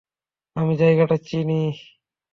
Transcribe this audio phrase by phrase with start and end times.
[0.55, 1.61] আমি জায়গাটা চিনি।